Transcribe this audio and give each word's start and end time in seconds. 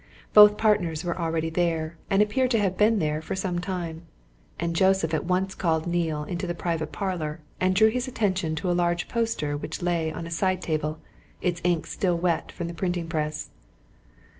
Both 0.33 0.57
partners 0.57 1.03
were 1.05 1.15
already 1.15 1.51
there, 1.51 1.95
and 2.09 2.23
appeared 2.23 2.49
to 2.49 2.57
have 2.57 2.75
been 2.75 2.97
there 2.97 3.21
for 3.21 3.35
some 3.35 3.59
time. 3.59 4.01
And 4.59 4.75
Joseph 4.75 5.13
at 5.13 5.25
once 5.25 5.53
called 5.53 5.85
Neale 5.85 6.23
into 6.23 6.47
the 6.47 6.55
private 6.55 6.91
parlour, 6.91 7.39
and 7.59 7.75
drew 7.75 7.89
his 7.89 8.07
attention 8.07 8.55
to 8.55 8.71
a 8.71 8.73
large 8.73 9.07
poster 9.07 9.55
which 9.55 9.83
lay 9.83 10.11
on 10.11 10.25
a 10.25 10.31
side 10.31 10.63
table, 10.63 10.97
its 11.39 11.61
ink 11.63 11.85
still 11.85 12.17
wet 12.17 12.51
from 12.51 12.67
the 12.67 12.73
printing 12.73 13.09
press. 13.09 13.51